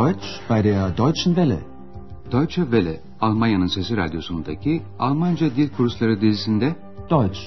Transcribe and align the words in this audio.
Deutsch 0.00 0.40
bei 0.48 0.62
der 0.62 0.90
Deutschen 0.96 1.34
Welle. 1.34 1.60
Deutsche 2.32 2.64
Welle, 2.72 3.00
Almanya'nın 3.20 3.66
Sesi 3.66 3.96
Radyosu'ndaki 3.96 4.82
Almanca 4.98 5.56
Dil 5.56 5.68
Kursları 5.68 6.20
dizisinde 6.20 6.76
Deutsch. 7.10 7.40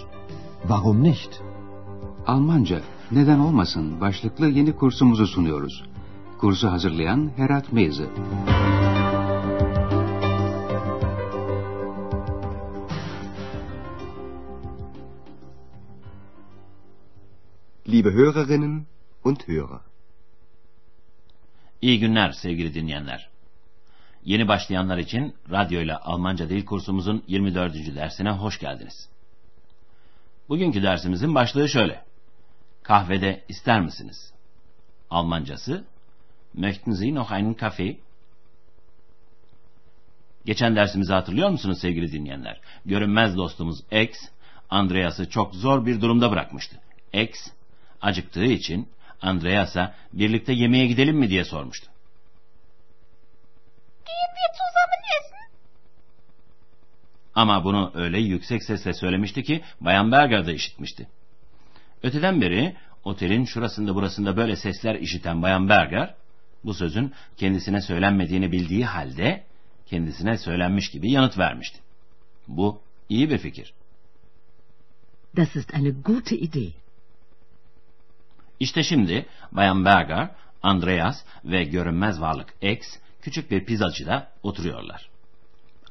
Warum 0.62 1.04
nicht? 1.04 1.42
Almanca, 2.28 2.82
neden 3.12 3.40
olmasın 3.40 4.02
başlıklı 4.02 4.48
yeni 4.48 4.76
kursumuzu 4.76 5.28
sunuyoruz. 5.28 5.84
Kursu 6.40 6.72
hazırlayan 6.72 7.32
Herat 7.36 7.74
Meyzi. 7.74 8.06
Liebe 17.88 18.10
Hörerinnen 18.10 18.86
und 19.24 19.48
Hörer. 19.48 19.93
İyi 21.84 22.00
günler 22.00 22.32
sevgili 22.32 22.74
dinleyenler. 22.74 23.30
Yeni 24.26 24.48
başlayanlar 24.48 24.98
için 24.98 25.36
radyo 25.52 25.82
ile 25.82 25.96
Almanca 25.96 26.50
dil 26.50 26.66
kursumuzun 26.66 27.24
24. 27.28 27.74
dersine 27.96 28.32
hoş 28.32 28.60
geldiniz. 28.60 29.10
Bugünkü 30.50 30.84
dersimizin 30.84 31.36
başlığı 31.36 31.70
şöyle. 31.70 32.04
Kahvede 32.84 33.44
ister 33.50 33.82
misiniz? 33.82 34.34
Almancası 35.10 35.84
Möchten 36.54 36.92
Sie 36.92 37.16
noch 37.16 37.32
einen 37.32 37.54
Kaffee? 37.54 37.98
Geçen 40.46 40.76
dersimizi 40.76 41.14
hatırlıyor 41.14 41.50
musunuz 41.50 41.80
sevgili 41.80 42.12
dinleyenler? 42.12 42.60
Görünmez 42.86 43.38
dostumuz 43.38 43.80
X, 43.92 44.18
Andreas'ı 44.70 45.30
çok 45.30 45.56
zor 45.56 45.86
bir 45.86 46.02
durumda 46.02 46.32
bırakmıştı. 46.32 46.76
X, 47.14 47.48
acıktığı 48.02 48.46
için 48.46 48.90
Andreas'a 49.24 49.96
birlikte 50.14 50.54
yemeğe 50.54 50.88
gidelim 50.88 51.18
mi 51.18 51.30
diye 51.30 51.44
sormuştu. 51.44 51.88
Gehen 54.06 54.32
wir 54.36 54.50
zusammen 54.54 55.02
essen? 55.20 55.50
Ama 57.36 57.64
bunu 57.64 57.92
öyle 57.94 58.20
yüksek 58.20 58.64
sesle 58.64 58.94
söylemişti 58.94 59.44
ki 59.44 59.62
Bayan 59.82 60.12
Berger 60.12 60.46
da 60.46 60.52
işitmişti. 60.52 61.08
Öteden 62.04 62.42
beri 62.42 62.76
otelin 63.04 63.46
şurasında 63.46 63.96
burasında 63.96 64.38
böyle 64.38 64.56
sesler 64.56 64.96
işiten 64.96 65.42
Bayan 65.42 65.70
Berger, 65.70 66.16
bu 66.64 66.74
sözün 66.74 67.14
kendisine 67.38 67.82
söylenmediğini 67.82 68.52
bildiği 68.52 68.86
halde 68.86 69.44
kendisine 69.86 70.38
söylenmiş 70.38 70.92
gibi 70.92 71.12
yanıt 71.12 71.38
vermişti. 71.38 71.80
Bu 72.48 72.82
iyi 73.10 73.30
bir 73.30 73.38
fikir. 73.38 73.74
Das 75.36 75.56
ist 75.56 75.74
eine 75.74 75.90
gute 75.90 76.38
Idee. 76.38 76.83
İşte 78.60 78.84
şimdi 78.84 79.26
Bayan 79.52 79.86
Berger, 79.86 80.30
Andreas 80.64 81.24
ve 81.46 81.64
görünmez 81.64 82.22
varlık 82.22 82.54
X 82.62 82.88
küçük 83.22 83.52
bir 83.52 83.66
pizzacıda 83.66 84.28
oturuyorlar. 84.44 85.10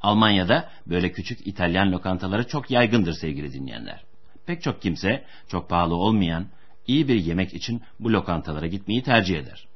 Almanya'da 0.00 0.70
böyle 0.86 1.12
küçük 1.12 1.46
İtalyan 1.46 1.92
lokantaları 1.92 2.48
çok 2.48 2.70
yaygındır 2.70 3.12
sevgili 3.12 3.52
dinleyenler. 3.52 4.04
Pek 4.46 4.62
çok 4.62 4.82
kimse 4.82 5.24
çok 5.48 5.68
pahalı 5.68 5.94
olmayan 5.94 6.46
iyi 6.86 7.08
bir 7.08 7.14
yemek 7.14 7.54
için 7.54 7.82
bu 8.00 8.12
lokantalara 8.12 8.66
gitmeyi 8.66 9.02
tercih 9.02 9.38
eder. 9.38 9.66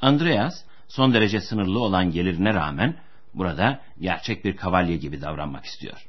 Andreas 0.00 0.54
son 0.88 1.14
derece 1.14 1.40
sınırlı 1.40 1.80
olan 1.80 2.10
gelirine 2.10 2.54
rağmen 2.54 2.96
burada 3.34 3.80
gerçek 4.00 4.44
bir 4.44 4.56
kavalye 4.56 4.96
gibi 4.96 5.20
davranmak 5.20 5.64
istiyor. 5.64 6.08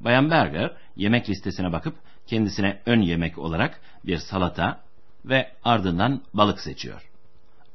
Bayan 0.00 0.30
Berger 0.30 0.72
yemek 0.96 1.28
listesine 1.28 1.72
bakıp 1.72 1.94
kendisine 2.30 2.80
ön 2.86 3.00
yemek 3.00 3.38
olarak 3.38 3.80
bir 4.06 4.18
salata 4.18 4.80
ve 5.24 5.52
ardından 5.64 6.22
balık 6.34 6.60
seçiyor. 6.60 7.10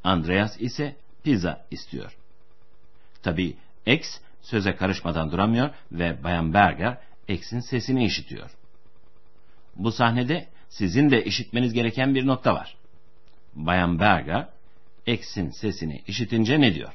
Andreas 0.04 0.62
ise 0.62 0.96
pizza 1.24 1.66
istiyor. 1.72 2.18
Tabi 3.24 3.56
X 3.86 4.20
söze 4.42 4.76
karışmadan 4.76 5.32
duramıyor 5.32 5.70
ve 5.92 6.24
Bayan 6.24 6.54
Berger 6.54 6.98
X'in 7.28 7.60
sesini 7.60 8.06
işitiyor. 8.06 8.52
Bu 9.76 9.92
sahnede 9.92 10.48
sizin 10.70 11.12
de 11.12 11.24
işitmeniz 11.24 11.74
gereken 11.74 12.16
bir 12.16 12.28
nokta 12.28 12.54
var. 12.54 12.76
Bayan 13.56 14.00
Berger 14.00 14.48
X'in 15.06 15.50
sesini 15.50 16.04
işitince 16.08 16.62
ne 16.62 16.76
diyor? 16.76 16.94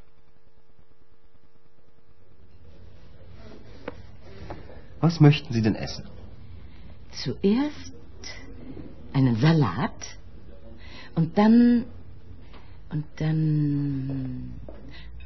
Was 5.01 5.21
möchten 5.21 5.53
Sie 5.53 5.65
denn 5.65 5.75
essen? 5.75 6.20
Zuerst 7.13 7.93
einen 9.13 9.37
Salat 9.37 10.17
und 11.15 11.37
dann 11.37 11.85
und 12.91 13.05
dann 13.17 14.55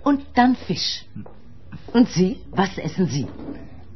und 0.03 0.23
dann 0.35 0.57
Fisch. 0.57 1.05
Und 1.93 2.09
Sie, 2.09 2.41
was 2.51 2.77
essen 2.79 3.07
Sie? 3.07 3.27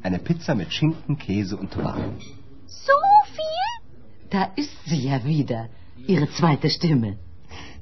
Eine 0.03 0.19
Pizza 0.19 0.55
mit 0.55 0.73
Schinken, 0.73 1.19
Käse 1.19 1.57
und 1.57 1.73
Tomaten. 1.73 2.19
So 2.67 2.93
viel? 3.35 4.29
Da 4.31 4.53
ist 4.57 4.85
sie 4.87 5.09
ja 5.09 5.25
wieder, 5.25 5.69
Ihre 6.07 6.31
zweite 6.31 6.71
Stimme. 6.71 7.19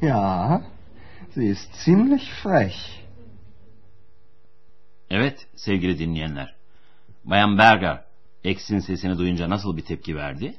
Ja, 0.00 0.62
sie 1.34 1.48
ist 1.48 1.74
ziemlich 1.84 2.32
frech. 2.42 3.02
Evet 5.08 5.46
sevgili 5.54 5.94
dinleyenler. 5.94 6.50
Bayan 7.24 7.56
Berger 7.56 8.05
X'in 8.46 8.78
sesini 8.78 9.18
duyunca 9.18 9.50
nasıl 9.50 9.76
bir 9.76 9.84
tepki 9.84 10.16
verdi? 10.16 10.58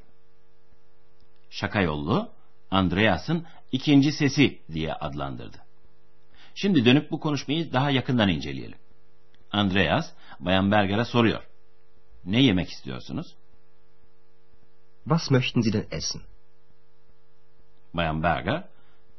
Şaka 1.50 1.82
yollu 1.82 2.30
Andreas'ın 2.72 3.46
ikinci 3.72 4.12
sesi 4.12 4.62
diye 4.74 4.94
adlandırdı. 4.94 5.58
Şimdi 6.56 6.86
dönüp 6.86 7.12
bu 7.12 7.20
konuşmayı 7.20 7.74
daha 7.74 7.92
yakından 7.92 8.30
inceleyelim. 8.30 8.78
Andreas 9.52 10.12
Bayan 10.40 10.72
Berger'e 10.72 11.06
soruyor. 11.06 11.44
Ne 12.26 12.42
yemek 12.42 12.70
istiyorsunuz? 12.70 13.36
Was 15.04 15.32
möchten 15.32 15.62
Sie 15.62 15.74
denn 15.74 15.88
essen? 15.92 16.22
Bayan 17.94 18.24
Berger 18.24 18.64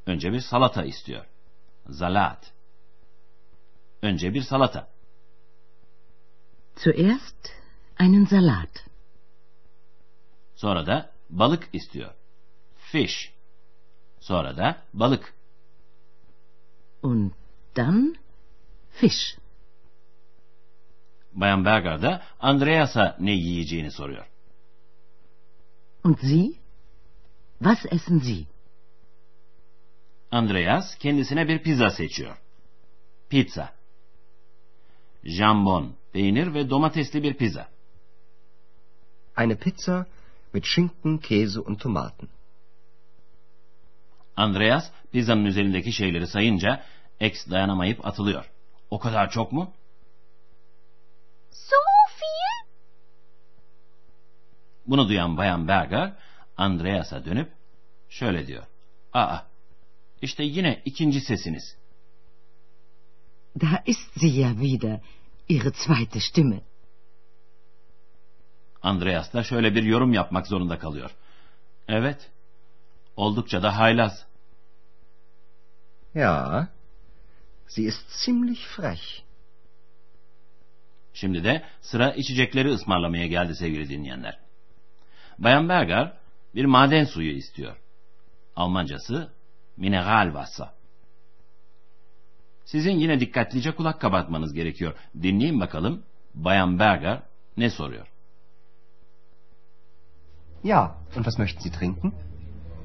önce 0.07 0.33
bir 0.33 0.41
salata 0.41 0.85
istiyor. 0.85 1.25
Salat. 1.93 2.53
Önce 4.03 4.35
bir 4.35 4.43
salata. 4.43 4.89
Zuerst 6.77 7.58
einen 7.99 8.25
Salat. 8.27 8.85
Sonra 10.55 10.87
da 10.87 11.11
balık 11.31 11.69
istiyor. 11.73 12.15
Fish. 12.77 13.33
Sonra 14.21 14.57
da 14.57 14.83
balık. 14.95 15.35
Und 17.03 17.33
dann 17.77 18.17
Fisch. 18.91 19.37
Bayan 21.33 21.65
Berger 21.65 22.03
da 22.03 22.23
Andreas'a 22.41 23.17
ne 23.21 23.33
yiyeceğini 23.33 23.91
soruyor. 23.91 24.27
Und 26.05 26.19
Sie? 26.21 26.53
Was 27.59 27.87
essen 27.91 28.19
Sie? 28.19 28.47
Andreas 30.31 30.99
kendisine 30.99 31.49
bir 31.49 31.63
pizza 31.63 31.91
seçiyor. 31.91 32.37
Pizza. 33.31 33.73
Jambon, 35.25 35.95
peynir 36.13 36.55
ve 36.55 36.71
domatesli 36.71 37.23
bir 37.23 37.35
pizza. 37.35 37.69
Eine 39.39 39.55
Pizza 39.55 40.07
mit 40.53 40.67
Schinken, 40.67 41.21
Käse 41.21 41.63
und 41.63 41.81
Tomaten. 41.81 42.29
Andreas 44.37 44.91
pizzanın 45.13 45.45
üzerindeki 45.45 45.93
şeyleri 45.93 46.27
sayınca 46.27 46.85
X 47.21 47.47
dayanamayıp 47.51 48.07
atılıyor. 48.07 48.51
O 48.91 48.99
kadar 48.99 49.31
çok 49.31 49.53
mu? 49.53 49.73
So 51.51 51.77
viel? 52.21 52.69
Bunu 54.87 55.09
duyan 55.09 55.37
Bayan 55.37 55.69
Berger 55.69 56.13
Andreas'a 56.57 57.25
dönüp 57.25 57.53
şöyle 58.09 58.47
diyor. 58.47 58.63
Aa, 59.13 59.39
işte 60.23 60.45
yine 60.45 60.83
ikinci 60.85 61.21
sesiniz. 61.21 61.77
Da 63.61 63.83
ist 63.87 64.21
sie 64.21 64.41
ja 64.41 64.61
wieder, 64.61 65.01
Ihre 65.49 65.73
zweite 65.73 66.21
Stimme. 66.21 66.68
Andreas 68.83 69.33
da 69.33 69.43
şöyle 69.43 69.75
bir 69.75 69.83
yorum 69.83 70.13
yapmak 70.13 70.47
zorunda 70.47 70.79
kalıyor. 70.79 71.11
Evet, 71.89 72.31
oldukça 73.17 73.63
da 73.63 73.79
haylaz. 73.79 74.27
Ja, 76.15 76.69
sie 77.67 77.85
ist 77.85 78.11
ziemlich 78.11 78.61
frech. 78.61 79.23
Şimdi 81.15 81.45
de 81.45 81.65
sıra 81.81 82.11
içecekleri 82.13 82.69
ısmarlamaya 82.69 83.27
geldi 83.27 83.55
sevgili 83.55 83.89
dinleyenler. 83.89 84.39
Bayan 85.39 85.69
Berger 85.69 86.13
bir 86.55 86.65
maden 86.65 87.05
suyu 87.05 87.31
istiyor. 87.31 87.77
Almancası 88.57 89.33
Mineralwasser. 89.77 90.69
Sizin 92.65 92.99
yine 92.99 93.21
dikkatlice 93.21 93.75
kulak 93.75 94.01
kabartmanız 94.01 94.53
gerekiyor. 94.53 94.95
Dinleyin 95.23 95.61
bakalım 95.61 96.03
Bayan 96.35 96.79
Berger 96.79 97.23
ne 97.57 97.71
soruyor? 97.71 98.07
Ja, 100.63 100.97
und 101.15 101.27
was 101.27 101.39
möchten 101.39 101.63
Sie 101.63 101.71
trinken? 101.71 102.13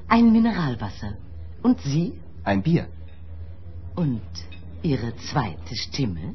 Ein 0.08 0.32
Mineralwasser. 0.32 1.16
Und 1.62 1.80
Sie? 1.80 2.20
Ein 2.44 2.62
Bier. 2.62 2.86
Und 3.96 4.22
Ihre 4.82 5.16
zweite 5.16 5.74
Stimme? 5.76 6.34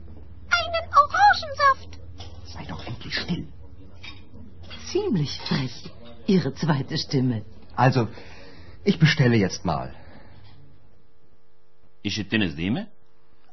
Einen 0.59 0.85
Orangensaft. 1.03 1.99
Sei 2.45 2.65
doch 2.65 2.85
endlich 2.85 3.15
still. 3.15 3.47
Ziemlich 4.91 5.39
frech. 5.47 5.89
Ihre 6.27 6.53
zweite 6.53 6.97
Stimme. 6.97 7.43
Also, 7.75 8.07
ich 8.83 8.99
bestelle 8.99 9.37
jetzt 9.37 9.65
mal. 9.65 9.89
İşittiniz 12.03 12.57
değil 12.57 12.71
mi? 12.71 12.87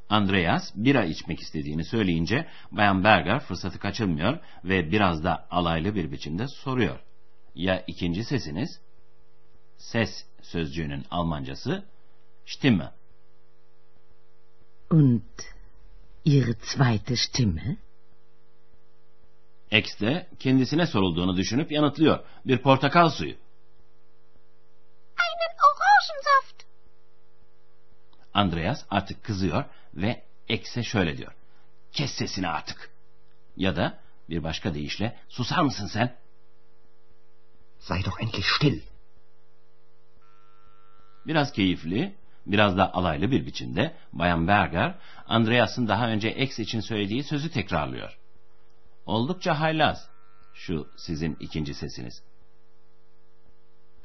Andreas 0.08 0.72
bira 0.74 1.04
içmek 1.04 1.40
istediğini 1.40 1.84
söyleyince 1.84 2.46
Bayan 2.70 3.04
Berger 3.04 3.40
fırsatı 3.40 3.78
kaçırmıyor 3.78 4.38
ve 4.64 4.92
biraz 4.92 5.24
da 5.24 5.46
alaylı 5.50 5.94
bir 5.94 6.12
biçimde 6.12 6.48
soruyor. 6.48 6.98
Ya 7.56 7.84
ikinci 7.86 8.24
sesiniz? 8.24 8.80
Ses 9.76 10.24
sözcüğünün 10.42 11.04
Almancası 11.10 11.84
Stimme. 12.46 12.92
Und 14.90 15.22
Ihre 16.24 16.52
zweite 16.52 17.16
Stimme? 17.16 17.76
X 19.70 20.00
de 20.00 20.26
kendisine 20.38 20.86
sorulduğunu 20.86 21.36
düşünüp 21.36 21.72
yanıtlıyor. 21.72 22.24
Bir 22.46 22.58
portakal 22.58 23.10
suyu. 23.10 23.34
Einen 25.18 25.56
Orangensaft. 25.66 26.62
Andreas 28.34 28.84
artık 28.90 29.24
kızıyor 29.24 29.64
ve 29.94 30.24
X'e 30.48 30.82
şöyle 30.82 31.16
diyor. 31.18 31.32
Kes 31.92 32.10
sesini 32.10 32.48
artık. 32.48 32.90
Ya 33.56 33.76
da 33.76 33.98
bir 34.30 34.42
başka 34.42 34.74
deyişle 34.74 35.16
susar 35.28 35.62
mısın 35.62 35.86
sen? 35.86 36.16
Sei 37.88 38.04
doch 38.04 38.20
endlich 38.20 38.46
still. 38.56 38.80
Biraz 41.26 41.52
keyifli, 41.52 42.14
biraz 42.46 42.76
da 42.76 42.94
alaylı 42.94 43.30
bir 43.30 43.46
biçimde 43.46 43.94
Bayan 44.12 44.48
Berger, 44.48 44.94
Andreas'ın 45.26 45.88
daha 45.88 46.08
önce 46.08 46.34
X 46.34 46.58
için 46.58 46.80
söylediği 46.80 47.24
sözü 47.24 47.50
tekrarlıyor. 47.50 48.18
Oldukça 49.06 49.60
haylaz. 49.60 50.08
Şu 50.54 50.88
sizin 50.96 51.36
ikinci 51.40 51.74
sesiniz. 51.74 52.22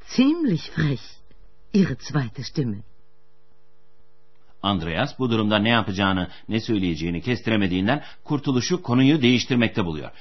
Ziemlich 0.05 0.69
frech. 0.69 1.01
Ihre 1.73 1.95
zweite 1.99 2.43
Stimme. 2.43 2.77
Andreas 4.63 5.19
bu 5.19 5.31
durumda 5.31 5.57
ne 5.57 5.69
yapacağını, 5.69 6.27
ne 6.49 6.59
söyleyeceğini 6.59 7.21
kestiremediğinden 7.21 8.03
kurtuluşu 8.23 8.81
konuyu 8.81 9.21
değiştirmekte 9.21 9.85
buluyor. 9.85 10.11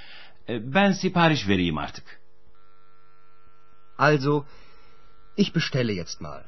E, 0.49 0.75
Ben 0.75 0.93
sipariş 0.93 1.49
vereyim 1.49 1.79
artık. 1.79 2.20
Also, 4.01 4.47
ich 5.37 5.55
bestelle 5.55 5.93
jetzt 5.93 6.21
mal. 6.21 6.43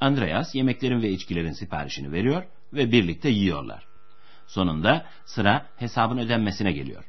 Andreas 0.00 0.54
yemeklerin 0.54 1.02
ve 1.02 1.10
içkilerin 1.10 1.52
siparişini 1.52 2.12
veriyor 2.12 2.44
ve 2.72 2.92
birlikte 2.92 3.28
yiyorlar. 3.28 3.86
Sonunda 4.46 5.06
sıra 5.24 5.66
hesabın 5.76 6.18
ödenmesine 6.18 6.72
geliyor. 6.72 7.04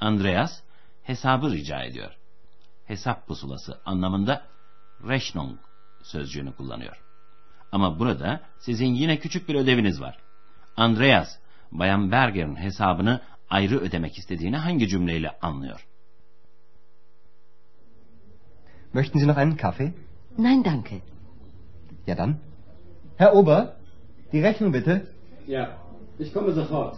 Andreas 0.00 0.60
hesabı 1.02 1.52
rica 1.52 1.82
ediyor. 1.82 2.10
Hesap 2.86 3.26
pusulası 3.26 3.80
anlamında 3.84 4.46
Rechnung 5.08 5.58
sözcüğünü 6.02 6.52
kullanıyor. 6.52 7.02
Ama 7.72 7.98
burada 7.98 8.40
sizin 8.58 8.94
yine 8.94 9.18
küçük 9.18 9.48
bir 9.48 9.54
ödeviniz 9.54 10.00
var. 10.00 10.18
Andreas, 10.76 11.28
Bayan 11.72 12.10
Berger'in 12.10 12.56
hesabını 12.56 13.20
ayrı 13.50 13.78
ödemek 13.78 14.18
istediğini 14.18 14.56
hangi 14.56 14.88
cümleyle 14.88 15.38
anlıyor? 15.42 15.89
Möchten 18.92 19.18
Sie 19.18 19.26
noch 19.26 19.36
einen 19.36 19.56
Kaffee? 19.56 19.92
Nein, 20.36 20.62
danke. 20.62 21.02
Ja 22.06 22.14
dann. 22.14 22.40
Herr 23.16 23.34
Ober, 23.34 23.76
die 24.32 24.40
Rechnung 24.40 24.72
bitte. 24.72 25.06
Ja, 25.46 25.76
ich 26.18 26.32
komme 26.32 26.52
sofort. 26.52 26.96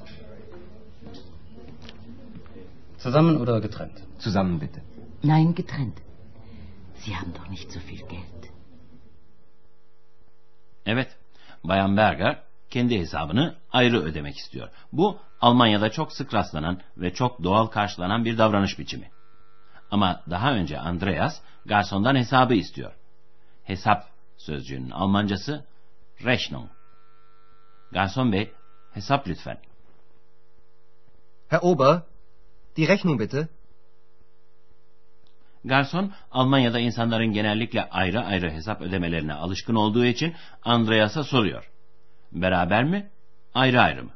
Zusammen 2.98 3.36
oder 3.36 3.60
getrennt? 3.60 3.98
Zusammen 4.18 4.58
bitte. 4.60 4.80
Nein, 5.22 5.54
getrennt. 5.54 5.98
Sie 7.04 7.16
haben 7.16 7.32
doch 7.34 7.48
nicht 7.48 7.70
so 7.72 7.80
viel 7.80 7.98
Geld. 7.98 8.42
Evet, 10.84 11.16
Bayan 11.64 11.96
Berger 11.96 12.42
kendi 12.70 12.98
hesabını 12.98 13.54
ayrı 13.72 14.02
ödemek 14.02 14.36
istiyor. 14.36 14.68
Bu 14.92 15.18
Almanya'da 15.40 15.90
çok 15.90 16.12
sık 16.12 16.34
rastlanan 16.34 16.80
ve 16.96 17.14
çok 17.14 17.42
doğal 17.44 17.66
karşılanan 17.66 18.24
bir 18.24 18.38
davranış 18.38 18.78
biçimi. 18.78 19.10
Ama 19.92 20.22
daha 20.30 20.52
önce 20.52 20.78
Andreas 20.78 21.40
garsondan 21.66 22.16
hesabı 22.16 22.54
istiyor. 22.54 22.92
Hesap 23.64 24.04
sözcüğünün 24.36 24.90
Almancası 24.90 25.64
Rechnung. 26.24 26.68
Garson 27.90 28.32
bey, 28.32 28.52
hesap 28.92 29.28
lütfen. 29.28 29.58
Herr 31.48 31.60
Ober, 31.62 32.02
die 32.76 32.88
Rechnung 32.88 33.20
bitte. 33.20 33.48
Garson, 35.64 36.12
Almanya'da 36.30 36.78
insanların 36.78 37.32
genellikle 37.32 37.90
ayrı 37.90 38.20
ayrı 38.20 38.50
hesap 38.50 38.80
ödemelerine 38.80 39.34
alışkın 39.34 39.74
olduğu 39.74 40.04
için 40.04 40.34
Andreas'a 40.62 41.24
soruyor. 41.24 41.70
Beraber 42.32 42.84
mi, 42.84 43.10
ayrı 43.54 43.80
ayrı 43.80 44.04
mı? 44.04 44.12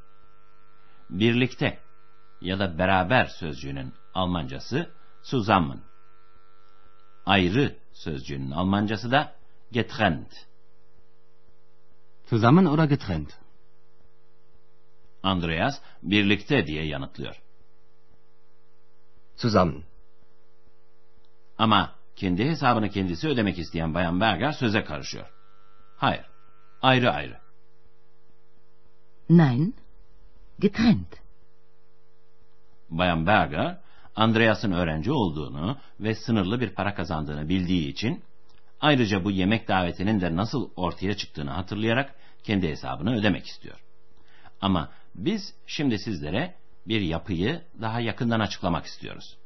Birlikte 1.10 1.78
ya 2.40 2.58
da 2.58 2.78
beraber 2.78 3.24
sözcüğünün 3.24 3.94
Almancası 4.14 4.95
zusammen. 5.26 5.80
Ayrı 7.26 7.76
sözcüğünün 7.92 8.50
Almancası 8.50 9.10
da 9.10 9.34
getrennt. 9.72 10.32
Zusammen 12.26 12.64
oder 12.64 12.84
getrennt? 12.84 13.32
Andreas 15.22 15.80
birlikte 16.02 16.66
diye 16.66 16.86
yanıtlıyor. 16.86 17.42
Zusammen. 19.36 19.82
Ama 21.58 21.94
kendi 22.16 22.44
hesabını 22.44 22.90
kendisi 22.90 23.28
ödemek 23.28 23.58
isteyen 23.58 23.94
Bayan 23.94 24.20
Berger 24.20 24.52
söze 24.52 24.84
karışıyor. 24.84 25.32
Hayır, 25.96 26.24
ayrı 26.82 27.10
ayrı. 27.10 27.38
Nein, 29.30 29.76
getrennt. 30.58 31.16
Bayan 32.90 33.26
Berger, 33.26 33.85
Andreas'ın 34.16 34.72
öğrenci 34.72 35.12
olduğunu 35.12 35.78
ve 36.00 36.14
sınırlı 36.14 36.60
bir 36.60 36.70
para 36.70 36.94
kazandığını 36.94 37.48
bildiği 37.48 37.88
için, 37.88 38.22
ayrıca 38.80 39.24
bu 39.24 39.30
yemek 39.30 39.68
davetinin 39.68 40.20
de 40.20 40.36
nasıl 40.36 40.70
ortaya 40.76 41.16
çıktığını 41.16 41.50
hatırlayarak 41.50 42.14
kendi 42.44 42.68
hesabını 42.68 43.16
ödemek 43.16 43.46
istiyor. 43.46 43.80
Ama 44.60 44.90
biz 45.14 45.54
şimdi 45.66 45.98
sizlere 45.98 46.54
bir 46.86 47.00
yapıyı 47.00 47.62
daha 47.80 48.00
yakından 48.00 48.40
açıklamak 48.40 48.86
istiyoruz. 48.86 49.36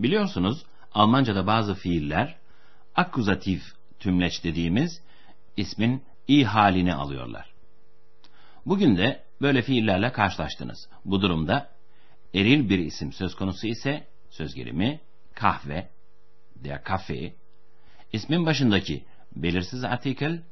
Biliyorsunuz 0.00 0.64
Almanca'da 0.96 1.46
bazı 1.46 1.74
fiiller 1.74 2.36
akkuzatif 2.94 3.62
tümleç 3.98 4.44
dediğimiz 4.44 5.02
ismin 5.56 6.02
i 6.28 6.44
halini 6.44 6.94
alıyorlar. 6.94 7.52
Bugün 8.66 8.96
de 8.96 9.22
böyle 9.40 9.62
fiillerle 9.62 10.12
karşılaştınız. 10.12 10.88
Bu 11.04 11.22
durumda 11.22 11.70
eril 12.34 12.68
bir 12.68 12.78
isim 12.78 13.12
söz 13.12 13.34
konusu 13.34 13.66
ise 13.66 14.06
söz 14.30 14.54
gelimi 14.54 15.00
kahve, 15.34 15.88
der 16.56 16.84
Kaffee, 16.84 17.34
ismin 18.12 18.46
başındaki 18.46 19.04
belirsiz 19.36 19.84
artikel 19.84 20.42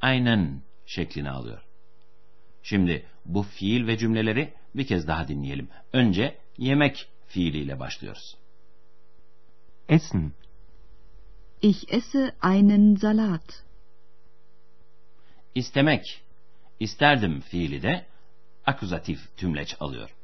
aynen 0.00 0.62
şeklini 0.86 1.30
alıyor. 1.30 1.62
Şimdi 2.62 3.06
bu 3.26 3.42
fiil 3.42 3.86
ve 3.86 3.98
cümleleri 3.98 4.54
bir 4.74 4.86
kez 4.86 5.08
daha 5.08 5.28
dinleyelim. 5.28 5.68
Önce 5.92 6.38
yemek 6.58 7.08
fiiliyle 7.26 7.80
başlıyoruz. 7.80 8.41
Essen. 9.88 10.34
Ich 11.60 11.92
esse 11.92 12.32
einen 12.40 12.96
Salat. 12.96 13.64
İstemek, 15.54 16.22
isterdim 16.80 17.40
fiili 17.40 17.82
de 17.82 18.06
akuzatif 18.66 19.36
tümleç 19.36 19.76
alıyor. 19.80 20.14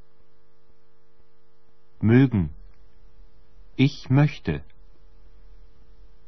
Mögen. 2.03 2.51
Ich 3.79 4.11
möchte. 4.11 4.65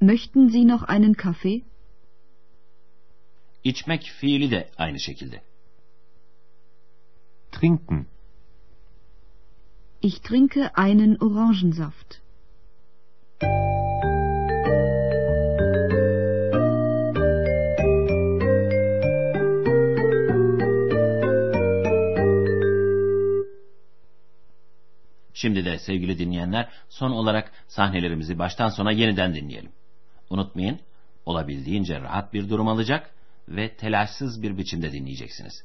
Möchten 0.00 0.48
Sie 0.48 0.68
noch 0.68 0.88
einen 0.88 1.12
Kaffee? 1.14 1.62
İçmek 3.64 4.02
fiili 4.02 4.50
de 4.50 4.70
aynı 4.76 5.00
şekilde. 5.00 5.42
Trinken. 7.52 8.06
Ich 10.02 10.22
trinke 10.22 10.70
einen 10.76 11.16
Orangensaft. 11.20 12.20
Şimdi 25.40 25.64
de 25.64 25.78
sevgili 25.78 26.18
dinleyenler 26.18 26.68
son 26.88 27.10
olarak 27.10 27.52
sahnelerimizi 27.68 28.38
baştan 28.38 28.68
sona 28.68 28.92
yeniden 28.92 29.34
dinleyelim. 29.34 29.72
Unutmayın 30.30 30.80
olabildiğince 31.26 32.00
rahat 32.00 32.32
bir 32.32 32.48
durum 32.48 32.68
alacak 32.68 33.10
ve 33.48 33.76
telaşsız 33.76 34.42
bir 34.42 34.58
biçimde 34.58 34.92
dinleyeceksiniz. 34.92 35.64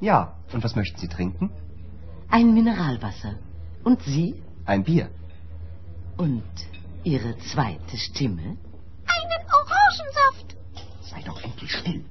Ja, 0.00 0.34
und 0.52 0.64
was 0.64 0.74
möchten 0.76 0.98
Sie 0.98 1.08
trinken? 1.08 1.50
Ein 2.28 2.54
Mineralwasser. 2.54 3.34
Und 3.84 4.02
Sie? 4.02 4.42
Ein 4.64 4.82
Bier. 4.84 5.08
Und 6.16 6.42
Ihre 7.04 7.36
zweite 7.38 7.96
Stimme? 7.96 8.56
Einen 9.16 9.42
Orangensaft. 9.60 10.56
Sei 11.02 11.22
doch 11.22 11.42
endlich 11.42 11.72
still. 11.72 12.04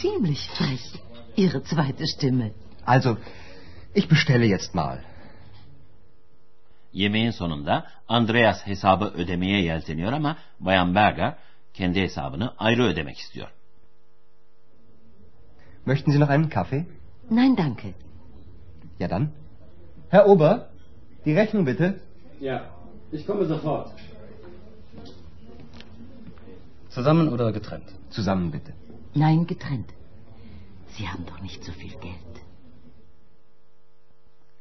Ziemlich 0.00 0.48
frech, 0.56 0.84
Ihre 1.36 1.62
zweite 1.62 2.06
Stimme. 2.06 2.52
Also, 2.84 3.16
ich 3.94 4.08
bestelle 4.08 4.46
jetzt 4.46 4.74
mal. 4.74 4.98
Yemeğin 6.92 7.30
sonunda 7.30 7.86
Andreas 8.08 8.66
hesabı 8.66 9.04
ödemeye 9.04 9.62
yelteniyor 9.62 10.12
ama 10.12 10.36
Bayan 10.60 10.94
Berger 10.94 11.34
kendi 11.74 12.00
hesabını 12.00 12.54
ayrı 12.58 12.82
ödemek 12.82 13.18
istiyor. 13.18 13.48
Möchten 15.84 16.12
Sie 16.12 16.18
noch 16.18 16.28
einen 16.28 16.48
Kaffee? 16.48 16.86
Nein, 17.30 17.56
danke. 17.56 17.94
Ja 18.98 19.08
dann. 19.08 19.32
Herr 20.10 20.28
Ober, 20.28 20.68
die 21.24 21.32
Rechnung 21.32 21.64
bitte. 21.64 22.00
Ja, 22.40 22.56
ich 23.10 23.26
komme 23.26 23.46
sofort. 23.46 23.92
Zusammen 26.90 27.28
oder 27.28 27.52
getrennt? 27.52 27.88
Zusammen 28.10 28.50
bitte. 28.50 28.72
Nein, 29.14 29.46
getrennt. 29.46 29.90
Sie 30.94 31.08
haben 31.08 31.24
doch 31.26 31.40
nicht 31.40 31.64
so 31.64 31.72
viel 31.72 31.94
Geld. 32.00 32.36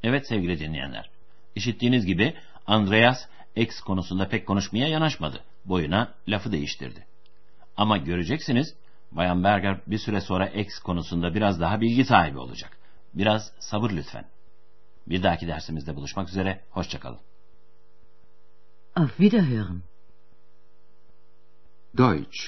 Evet 0.03 0.27
sevgili 0.27 0.59
dinleyenler. 0.59 1.09
İşittiğiniz 1.55 2.05
gibi 2.05 2.33
Andreas 2.67 3.25
X 3.55 3.81
konusunda 3.81 4.27
pek 4.27 4.47
konuşmaya 4.47 4.87
yanaşmadı. 4.87 5.43
Boyuna 5.65 6.13
lafı 6.27 6.51
değiştirdi. 6.51 7.05
Ama 7.77 7.97
göreceksiniz 7.97 8.75
Bayan 9.11 9.43
Berger 9.43 9.81
bir 9.87 9.97
süre 9.97 10.21
sonra 10.21 10.47
X 10.47 10.79
konusunda 10.79 11.33
biraz 11.33 11.59
daha 11.59 11.81
bilgi 11.81 12.05
sahibi 12.05 12.37
olacak. 12.37 12.77
Biraz 13.13 13.51
sabır 13.59 13.91
lütfen. 13.91 14.25
Bir 15.07 15.23
dahaki 15.23 15.47
dersimizde 15.47 15.95
buluşmak 15.95 16.29
üzere. 16.29 16.61
Hoşçakalın. 16.69 17.19
Auf 18.95 19.17
Wiederhören. 19.17 19.81
Deutsch, 21.97 22.39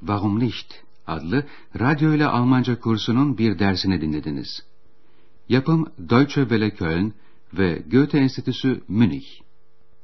Warum 0.00 0.40
nicht? 0.40 0.86
adlı 1.06 1.46
radyo 1.80 2.14
ile 2.14 2.26
Almanca 2.26 2.80
kursunun 2.80 3.38
bir 3.38 3.58
dersini 3.58 4.00
dinlediniz. 4.00 4.62
Yapım 5.48 5.92
Deutsche 5.98 6.40
Welle 6.40 6.70
Köln 6.70 7.14
ve 7.52 7.78
Goethe 7.78 8.18
Enstitüsü 8.18 8.82
Münih. 8.88 9.45